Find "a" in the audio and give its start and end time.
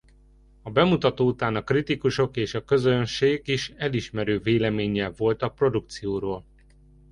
0.61-0.69, 1.55-1.63, 2.53-2.63, 5.41-5.49